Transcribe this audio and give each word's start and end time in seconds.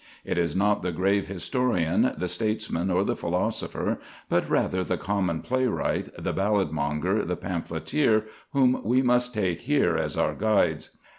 It 0.25 0.39
is 0.39 0.55
not 0.55 0.81
the 0.81 0.91
grave 0.91 1.27
historian, 1.27 2.13
the 2.17 2.27
statesman, 2.27 2.89
or 2.89 3.03
the 3.03 3.15
philosopher, 3.15 3.99
but 4.29 4.49
rather 4.49 4.83
the 4.83 4.97
common 4.97 5.41
playwright, 5.43 6.09
the 6.17 6.33
ballad 6.33 6.71
monger, 6.71 7.23
the 7.23 7.37
pamphleteer, 7.37 8.25
whom 8.51 8.81
we 8.83 9.03
must 9.03 9.31
take 9.35 9.61
here 9.61 9.95
as 9.95 10.17
our 10.17 10.33
guides. 10.33 10.97